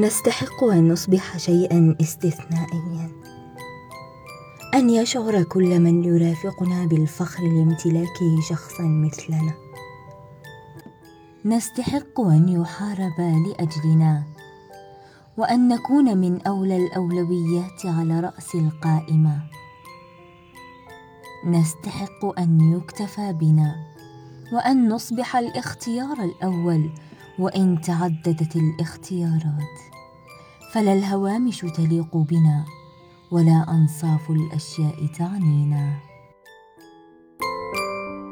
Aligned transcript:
نستحق 0.00 0.64
أن 0.64 0.92
نصبح 0.92 1.38
شيئا 1.38 1.96
استثنائيا. 2.00 3.10
أن 4.74 4.90
يشعر 4.90 5.42
كل 5.42 5.80
من 5.80 6.04
يرافقنا 6.04 6.86
بالفخر 6.86 7.42
لامتلاك 7.42 8.18
شخصا 8.48 8.82
مثلنا. 8.82 9.54
نستحق 11.44 12.20
أن 12.20 12.48
يحارب 12.48 13.20
لأجلنا 13.46 14.22
وأن 15.36 15.68
نكون 15.68 16.18
من 16.18 16.42
أولى 16.42 16.76
الأولويات 16.76 17.86
على 17.86 18.20
رأس 18.20 18.54
القائمة. 18.54 19.42
نستحق 21.46 22.38
أن 22.38 22.72
يكتفى 22.72 23.32
بنا 23.32 23.76
وأن 24.52 24.88
نصبح 24.88 25.36
الاختيار 25.36 26.24
الأول 26.24 26.90
وإن 27.38 27.80
تعددت 27.80 28.56
الاختيارات 28.56 29.78
فلا 30.72 30.92
الهوامش 30.92 31.60
تليق 31.60 32.16
بنا 32.16 32.64
ولا 33.30 33.66
أنصاف 33.70 34.30
الأشياء 34.30 35.06
تعنينا. 35.06 36.00